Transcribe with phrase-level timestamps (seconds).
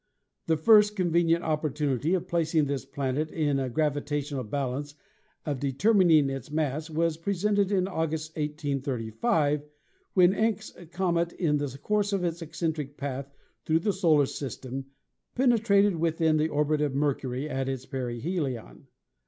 [0.47, 4.95] The first convenient opportunity of placing this planet in a gravitational balance
[5.45, 9.61] and of de termining its mass was presented in August, 1835,
[10.15, 13.31] when Encke's comet in the course of its eccentric path
[13.63, 14.85] through the solar system
[15.35, 18.87] penetrated within the orbit of Mercury at its perihelion.